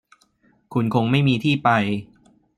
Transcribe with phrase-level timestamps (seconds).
[0.73, 1.69] คุณคงไม่มีที่ไป